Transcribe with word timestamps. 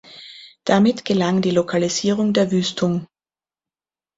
Damit 0.63 1.05
gelang 1.05 1.43
die 1.43 1.51
Lokalisierung 1.51 2.33
der 2.33 2.49
Wüstung. 2.51 3.05